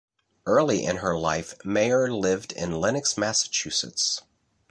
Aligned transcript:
Early 0.47 0.83
in 0.83 0.95
her 0.97 1.15
life 1.15 1.53
Mayer 1.63 2.11
lived 2.11 2.53
in 2.53 2.71
Lenox, 2.81 3.19
Massachusetts. 3.19 4.23